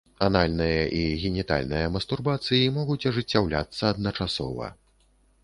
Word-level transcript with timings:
Анальная 0.27 0.79
і 0.99 1.01
генітальная 1.23 1.81
мастурбацыі 1.97 2.73
могуць 2.79 3.07
ажыццяўляцца 3.11 3.83
адначасова. 3.93 4.73